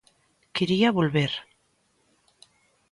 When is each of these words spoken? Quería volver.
Quería 0.55 0.95
volver. 0.99 1.31